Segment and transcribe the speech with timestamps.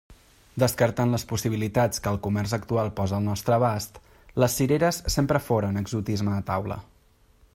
[0.61, 4.01] Descartant les possibilitats que el comerç actual posa al nostre abast,
[4.45, 6.83] les cireres sempre foren exotisme a taula.